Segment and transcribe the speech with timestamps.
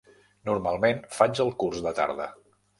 [0.49, 2.31] Normalment, faig el curs de tarda.